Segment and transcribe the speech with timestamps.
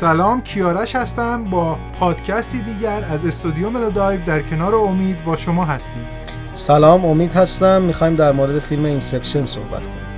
[0.00, 1.44] سلام کیارش هستم.
[1.44, 6.06] با پادکستی دیگر از استودیو ملودایو در کنار امید با شما هستیم.
[6.54, 7.82] سلام امید هستم.
[7.82, 10.09] می‌خوایم در مورد فیلم اینسپشن صحبت کنیم.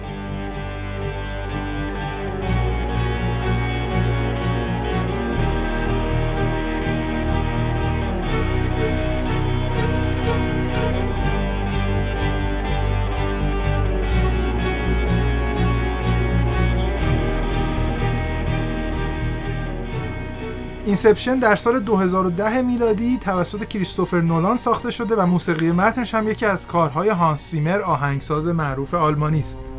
[21.06, 26.46] اینسپشن در سال 2010 میلادی توسط کریستوفر نولان ساخته شده و موسیقی متنش هم یکی
[26.46, 29.71] از کارهای هانس سیمر آهنگساز معروف آلمانی است.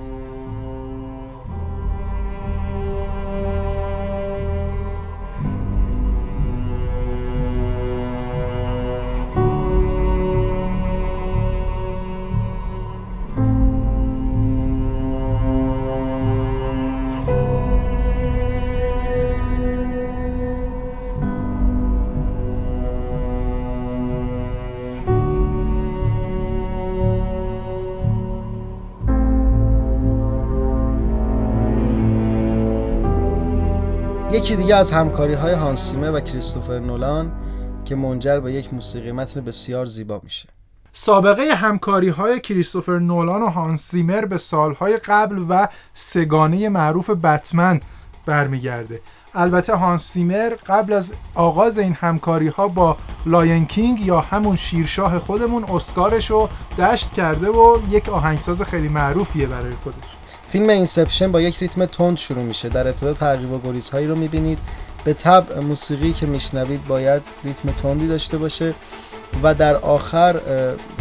[34.33, 37.31] یکی دیگه از همکاری های هانس زیمر و کریستوفر نولان
[37.85, 40.49] که منجر به یک موسیقی متن بسیار زیبا میشه.
[40.91, 47.81] سابقه همکاری های کریستوفر نولان و هانس زیمر به سالهای قبل و سه‌گانه معروف بتمن
[48.25, 49.01] برمیگرده.
[49.33, 55.19] البته هانس زیمر قبل از آغاز این همکاری ها با Lion King یا همون شیرشاه
[55.19, 60.22] خودمون اسکارش رو دشت کرده و یک آهنگساز خیلی معروفیه برای خودش.
[60.53, 62.69] فیلم Inception با یک ریتم تند شروع میشه.
[62.69, 64.57] در ابتدا تعقیب و گریزهایی رو می‌بینید.
[65.03, 68.73] به طبع موسیقی که میشنوید باید ریتم تندی داشته باشه
[69.43, 70.33] و در آخر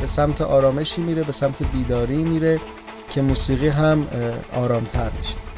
[0.01, 2.61] به سمت آرامشی میره به سمت بیداری میره
[3.11, 4.07] که موسیقی هم
[4.55, 5.52] آرامتر میشه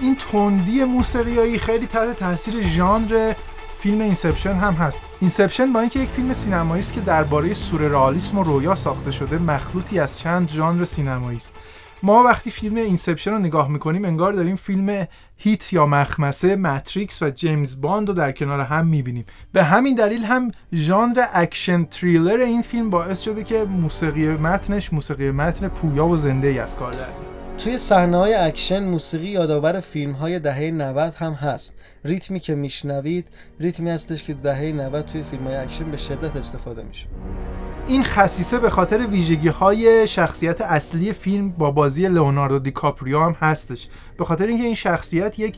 [0.00, 3.34] این تندی موسیقیایی خیلی تحت تاثیر ژانر
[3.78, 5.04] فیلم Inception هم هست.
[5.20, 10.00] Inception با اینکه یک فیلم سینمایی است که درباره سورئالیسم و رویا ساخته شده مخلوطی
[10.00, 11.54] از چند ژانر سینمایی است.
[12.02, 17.30] ما وقتی فیلم Inception رو نگاه می‌کنیم انگار داریم فیلم Heat یا مخمسه ماتریکس و
[17.30, 19.24] جیمز باند رو در کنار هم می‌بینیم.
[19.52, 25.30] به همین دلیل هم ژانر اکشن تریلر این فیلم باعث شده که موسیقی متنش موسیقی
[25.30, 26.92] متن پویا و زنده ای از کار
[27.58, 31.78] توی صحنه های اکشن موسیقی یادآور فیلم های دهه 90 هم هست.
[32.04, 33.26] ریتمی که میشنوید
[33.60, 37.06] ریتمی هستش که دهه 90 توی فیلم های اکشن به شدت استفاده میشه.
[37.88, 43.88] این خصیصه به خاطر ویژگی های شخصیت اصلی فیلم با بازی لئوناردو دیکاپریو هم هستش.
[44.16, 45.56] به خاطر اینکه این شخصیت یک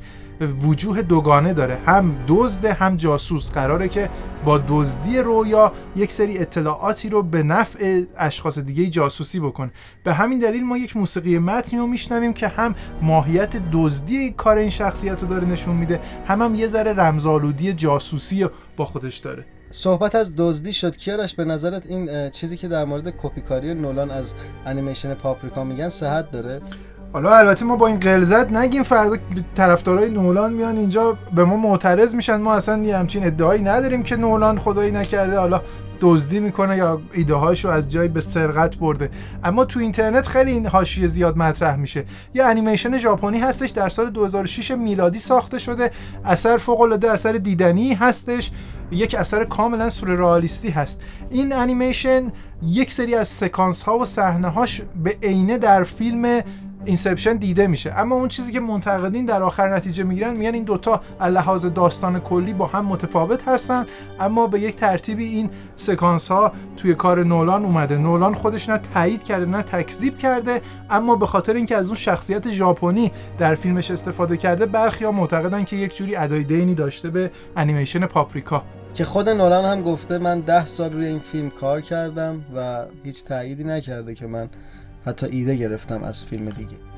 [0.62, 1.78] وجوه دوگانه داره.
[1.86, 3.50] هم دزد هم جاسوس.
[3.50, 4.10] قراره که
[4.44, 9.70] با دزدی رویا یک سری اطلاعاتی رو به نفع اشخاص دیگه جاسوسی بکنه
[10.04, 14.70] به همین دلیل ما یک موسیقی متنی رو میشنویم که هم ماهیت دزدی کار این
[14.70, 19.44] شخصیت رو داره نشون میده هم هم یه ذره رمزآلودی جاسوسی رو با خودش داره.
[19.70, 20.96] صحبت از دزدی شد.
[20.96, 24.34] کیارش به نظرت این چیزی که در مورد کپیکاری نولان از
[24.66, 26.60] انیمیشن پاپریکا میگن صحت داره؟
[27.12, 29.16] حالا البته ما با این قلزت نگیم فردا
[29.54, 32.36] طرفدارای نولان میان اینجا به ما معترض میشن.
[32.36, 35.38] ما اصلا یه همچین ادعایی نداریم که نولان خدایی نکرده.
[35.38, 35.62] حالا
[36.00, 39.10] دزدی می‌کنه یا ایده هاشو از جایی به سرقت برده.
[39.44, 42.04] اما تو اینترنت خیلی این حاشیه زیاد مطرح میشه.
[42.34, 45.90] یه انیمیشن ژاپنی هستش در سال 2006 میلادی ساخته شده.
[46.24, 48.50] اثر فوق العاده اثر دیدنی هستش.
[48.90, 51.00] یک اثر کاملا سورئالیستی هست.
[51.30, 52.32] این انیمیشن
[52.62, 56.40] یک سری از سکانس ها و صحنه هاش به عینه در فیلم
[56.84, 57.94] Inception دیده میشه.
[57.96, 62.52] اما اون چیزی که منتقدین در آخر نتیجه می‌گیرن میگن این دوتا لحاظ داستان کلی
[62.52, 63.86] با هم متفاوت هستن
[64.20, 67.98] اما به یک ترتیبی این سکانس ها توی کار نولان اومده.
[67.98, 72.50] نولان خودش نه تایید کرده نه تکذیب کرده اما به خاطر اینکه از اون شخصیت
[72.50, 77.30] ژاپنی در فیلمش استفاده کرده برخی ها معتقدن که یک جوری ادای دینی داشته به
[77.56, 78.62] انیمیشن پاپریکا.
[78.94, 83.24] که خود نولان هم گفته من ده سال روی این فیلم کار کردم و هیچ
[83.24, 84.48] تأییدی نکرده که من
[85.06, 86.89] حتی ایده گرفتم از فیلم دیگه.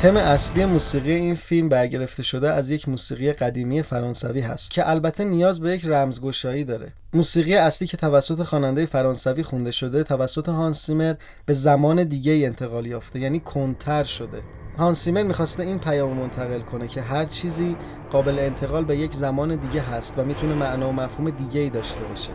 [0.00, 5.24] تم اصلی موسیقی این فیلم برگرفته شده از یک موسیقی قدیمی فرانسوی هست که البته
[5.24, 6.92] نیاز به یک رمزگشایی داره.
[7.14, 11.14] موسیقی اصلی که توسط خواننده فرانسوی خونده شده توسط هانسیمر
[11.46, 14.42] به زمان دیگه انتقال یافته یعنی کنتر شده.
[14.78, 17.76] هانسیمر می‌خواسته این پیام منتقل کنه که هر چیزی
[18.10, 22.00] قابل انتقال به یک زمان دیگه هست و می‌تونه معنا و مفهوم دیگه ای داشته
[22.00, 22.30] باشه.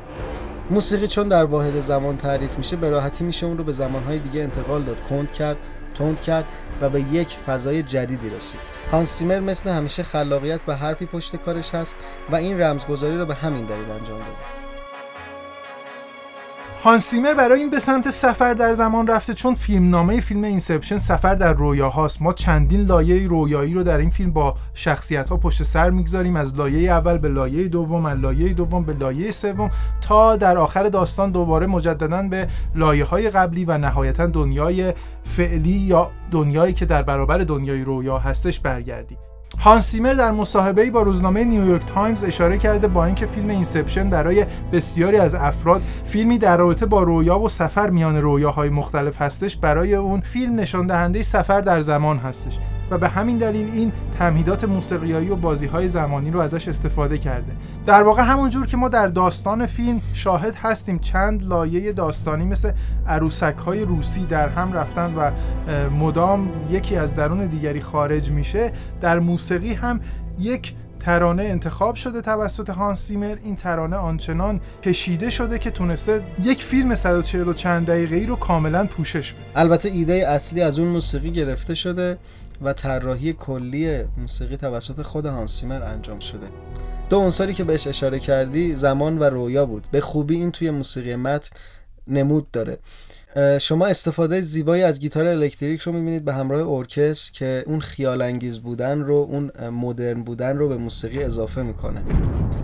[0.70, 4.42] موسیقی چون در واحد زمان تعریف میشه به راحتی میشه اون رو به زمانهای دیگه
[4.42, 5.58] انتقال داد کند کرد
[5.98, 6.46] تند کرد
[6.82, 8.60] و به یک فضای جدیدی رسید.
[8.92, 11.96] هانس زیمر مثل همیشه خلاقیت و حرفی پشت کارش هست
[12.32, 14.55] و این رمزگذاری رو به همین دلیل انجام داده.
[16.84, 21.36] هانس زیمر برای این به سمت سفر در زمان رفته چون فیلمنامه فیلم Inception سفر
[21.36, 25.90] در رویاهاست ما چندین لایه رویایی رو در این فیلم با شخصیت ها پشت سر
[25.90, 26.36] می‌گذاریم.
[26.36, 29.70] از لایه اول به لایه دوم از لایه دوم به لایه سوم
[30.02, 34.94] تا در آخر داستان دوباره مجددا به لایه های قبلی و نهایتا دنیای
[35.24, 39.18] فعلی یا دنیایی که در برابر دنیای رویا هستش برگردیم.
[39.60, 44.46] هانس زیمر در مصاحبه‌ای با روزنامه نیویورک تایمز اشاره کرده با اینکه فیلم Inception برای
[44.72, 49.96] بسیاری از افراد فیلمی در رابطه با رویا و سفر میان رویاهای مختلف هستش برای
[49.96, 52.60] اون فیلم نشان دهنده سفر در زمان هستش.
[52.92, 57.52] و به همین دلیل این تمهیدات موسیقیایی و بازی های زمانی رو ازش استفاده کرده.
[57.86, 62.72] در واقع همون جور که ما در داستان فیلم شاهد هستیم چند لایه داستانی مثل
[63.08, 65.32] عروسک های روسی در هم رفتن و
[65.90, 68.72] مدام یکی از درون دیگری خارج میشه
[69.02, 70.00] در موسیقی هم
[70.40, 76.64] یک ترانه انتخاب شده توسط هانس سیمر این ترانه آنچنان کشیده شده که تونسته یک
[76.64, 79.42] فیلم 140 و چند دقیقه ای رو کاملا پوشش بده.
[79.56, 82.18] البته ایده اصلی از اون موسیقی گرفته شده.
[82.62, 86.48] و طراحی کلی موسیقی توسط خود هانسیمر انجام شده.
[87.10, 89.88] دو عنصری که بهش اشاره کردی زمان و رویا بود.
[89.92, 91.56] به خوبی این توی موسیقی متن
[92.08, 92.78] نمود داره.
[93.62, 98.60] شما استفاده زیبایی از گیتار الکتریک رو می‌بینید به همراه ارکستر که اون خیال انگیز
[98.60, 102.02] بودن رو اون مدرن بودن رو به موسیقی اضافه می‌کنه.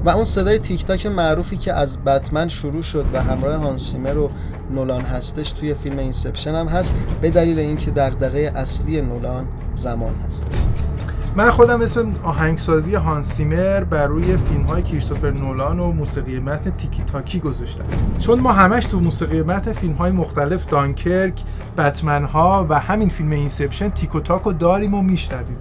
[0.06, 4.18] و اون صدای تیک تاک معروفی که از بتمن شروع شد و همراه هانس زیمر
[4.18, 4.32] و
[4.72, 10.46] نولان هستش توی فیلم Inception هم هست به دلیل اینکه دغدغه اصلی نولان زمان هست
[11.36, 16.71] من خودم اسم آهنگسازی هانس زیمر بر روی فیلم های کریستوفر نولان و موسیقی متن
[16.71, 17.83] تیکی تاکی گذاشتم.
[18.19, 21.33] چون ما همش تو موسیقی متن فیلم های مختلف دانکرک
[21.78, 25.57] بتمن ها و همین فیلم Inception تیکو تاکو داریم و میشنویم.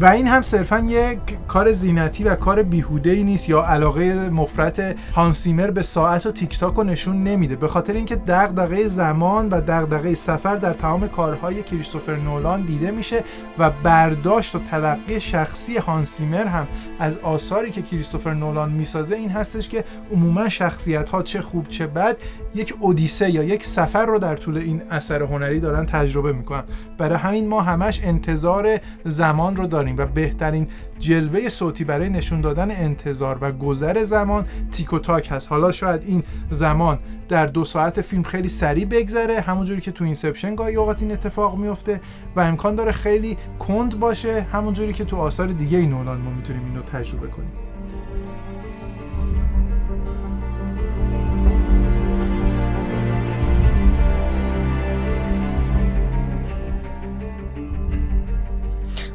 [0.00, 4.96] و این هم صرفا یک کار زینتی و کار بیهوده ای نیست یا علاقه مفرط
[5.12, 7.56] هانس زیمر به ساعت و تیک تاک رو نشون نمیده.
[7.56, 13.24] به خاطر اینکه دغدغه زمان و دغدغه سفر در تمام کارهای کریستوفر نولان دیده میشه
[13.58, 16.66] و برداشت و تلقی شخصی هانس زیمر هم
[16.98, 21.86] از آثاری که کریستوفر نولان می‌سازه این هستش که عموما شخصیت ها چه خوب چه
[21.86, 22.16] بد
[22.54, 26.64] یک اودیسه یا یک سفر رو در طول این اثر هنری دارن تجربه می‌کنن.
[26.98, 29.83] برای همین ما همش انتظار زمان رو داریم.
[29.92, 35.48] و بهترین جلوه صوتی برای نشون دادن انتظار و گذر زمان تیک و تاک هست.
[35.48, 36.98] حالا شاید این زمان
[37.28, 41.58] در دو ساعت فیلم خیلی سریع بگذره همونجوری که تو Inception گاهی اوقات این اتفاق
[41.58, 42.00] میفته
[42.36, 46.64] و امکان داره خیلی کند باشه همونجوری که تو آثار دیگه ای نولان ما می‌تونیم
[46.64, 47.73] اینو تجربه کنیم.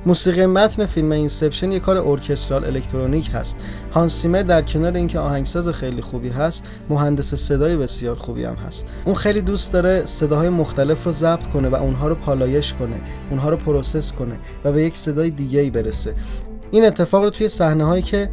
[0.06, 3.58] موسیقی متن فیلم Inception یک کار orchestral الکترونیک هست.
[3.92, 8.88] هانس زیمر در کنار اینکه آهنگساز خیلی خوبی هست مهندس صدای بسیار خوبی هم هست.
[9.06, 13.50] اون خیلی دوست داره صداهای مختلف رو ضبط کنه و اونها رو پالایش کنه اونها
[13.50, 16.16] رو process کنه و به یک صدای دیگه ای برسه.
[16.72, 18.30] این اتفاق رو توی صحنه هایی که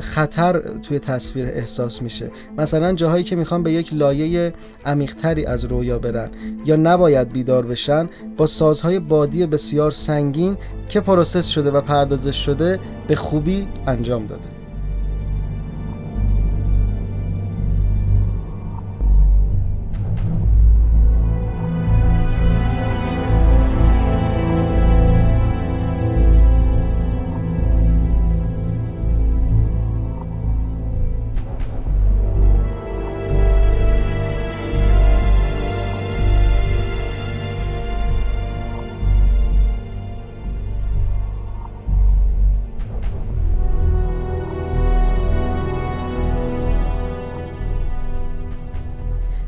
[0.00, 2.30] خطر توی تصویر احساس میشه.
[2.58, 4.52] مثلا جاهایی که می‌خوان به یک لایه
[4.86, 6.30] عمیقتری از رویا برن
[6.64, 10.56] یا نباید بیدار بشن با سازهای بادی بسیار سنگین
[10.88, 14.61] که process شده و پردازش شده به خوبی انجام داده.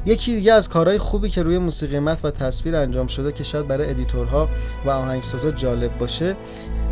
[0.07, 3.69] یکی دیگه از کارهای خوبی که روی موسیقی متن و تصویر انجام شده که شاید
[3.69, 4.49] برای editor ها
[4.85, 6.37] و آهنگسازا جالب باشه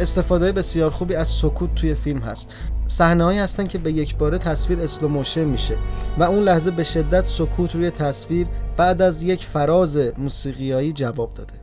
[0.01, 2.55] استفاده بسیار خوبی از سکوت توی فیلم هست.
[2.87, 5.77] صحنه هایی هستن که به یک باره تصویر slow motion میشه
[6.19, 11.62] و اون لحظه به شدت سکوت روی تصویر بعد از یک فراز موسیقیایی جواب داده.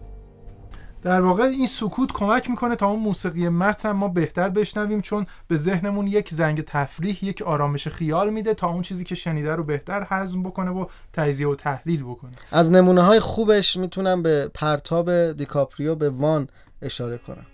[1.02, 5.56] در واقع این سکوت کمک می‌کنه تا اون موسیقی متن ما بهتر بشنویم چون به
[5.56, 10.08] ذهنمون یک زنگ تفریح یک آرامش خیال میده تا اون چیزی که شنیده رو بهتر
[10.10, 12.32] هضم بکنه و تجزیه و تحلیل بکنه.
[12.52, 16.48] از نمونه های خوبش می‌تونم به پرتاب دیکاپریو به وان
[16.82, 17.46] اشاره کنم.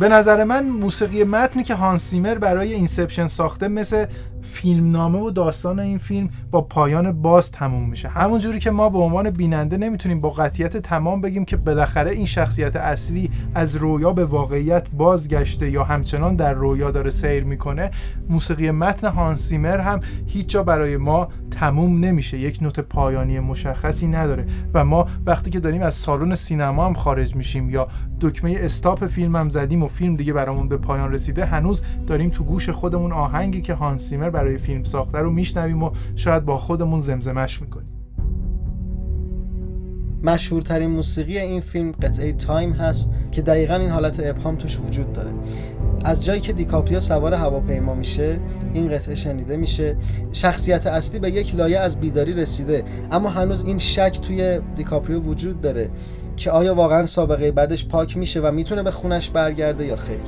[0.00, 4.06] به نظر من موسیقی متنی که هانس زیمر برای Inception ساخته مثل
[4.42, 8.08] فیلمنامه و داستان این فیلم با پایان باز تموم میشه.
[8.08, 12.26] همون جوری که ما به عنوان بیننده نمی‌تونیم با قطعیت تمام بگیم که بالاخره این
[12.26, 17.90] شخصیت اصلی از رویا به واقعیت بازگشته یا همچنان در رویا داره سیر می‌کنه
[18.28, 22.38] موسیقی متن هانس زیمر هم هیچ جا برای ما تموم نمیشه.
[22.38, 27.34] یک نت پایانی مشخصی نداره و ما وقتی که داریم از سالن سینما هم خارج
[27.34, 27.88] میشیم یا
[28.20, 32.44] دکمه stop فیلم هم زدیم و فیلم دیگه برامون به پایان رسیده هنوز داریم تو
[32.44, 37.00] گوش خودمون آهنگی که هانس زیمر برای فیلم ساخته رو میشنویم و شاید با خودمون
[37.00, 37.88] زمزمش می‌کنیم.
[40.22, 45.30] مشهورترین موسیقی این فیلم قطعه Time هست که دقیقا این حالت ابهام توش وجود داره.
[46.04, 48.40] از جایی که دیکاپریو سوار هواپیما میشه
[48.74, 49.96] این قطعه شنیده میشه.
[50.32, 55.60] شخصیت اصلی به یک لایه از بیداری رسیده اما هنوز این شک توی دیکاپریو وجود
[55.60, 55.90] داره.
[56.38, 60.20] که آیا واقعا سابقه بعدش پاک میشه و می‌تونه به خونش برگرده یا خیر.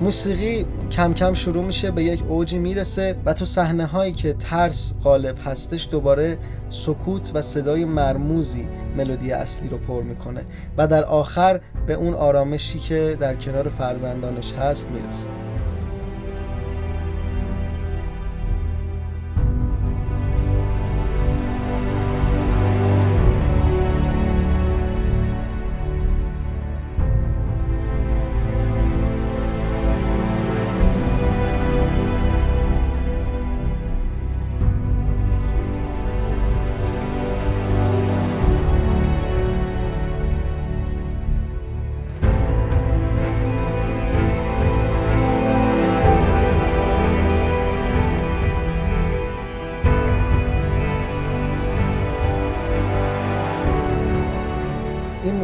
[0.00, 4.94] موسیقی کم کم شروع میشه به یک اوجی می‌رسه و تو صحنه هایی که ترس
[5.02, 6.38] غالب هستش دوباره
[6.70, 10.44] سکوت و صدای مرموزی ملودی اصلی رو پر می‌کنه
[10.78, 15.45] و در آخر به اون آرامشی که در کنار فرزندانش هست می‌رسه.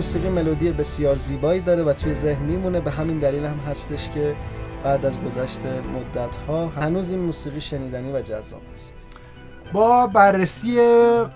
[0.03, 2.81] موسیقی ملودی بسیار زیبایی داره و توی ذهن میمونه.
[2.81, 4.37] به همین دلیل هم هستش که
[4.85, 5.61] بعد از گذشت
[5.95, 9.02] مدت ها هنوز این موسیقی شنیدنی و جذاب است.
[9.73, 10.81] با بررسی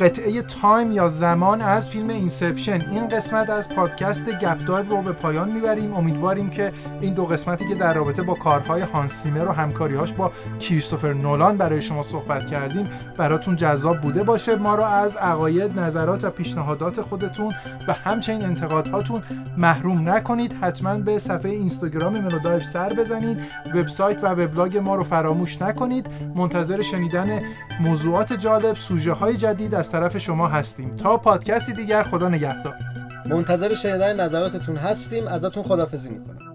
[0.00, 2.80] قطعه Time یا زمان از فیلم Inception.
[2.90, 5.94] این قسمت از پادکست گپ دایو رو به پایان می‌بریم.
[5.94, 10.32] امیدواریم که این دو قسمتی که در رابطه با کارهای هانس زیمر و همکاریهاش با
[10.60, 14.56] کریستوفر نولان برای شما صحبت کردیم براتون جذاب بوده باشه.
[14.56, 17.54] ما رو از عقاید نظرات و پیشنهادات خودتون
[17.88, 19.22] و همچنین انتقادهاتون
[19.56, 20.56] محروم نکنید.
[20.60, 23.38] حتما به صفحه اینستاگرام ملودایو سر بزنید.
[23.74, 26.06] وبسایت و وبلاگ ما رو فراموش نکنید.
[26.34, 27.40] منتظر شنیدن
[27.80, 30.96] موضوعات جالب سوژه های جدید از طرف شما هستیم.
[30.96, 32.74] تا پادکستی دیگر خدا نگهدار.
[33.26, 35.26] منتظر شنیدن نظراتتون هستیم.
[35.26, 36.45] ازتون خدافزی می‌کنم.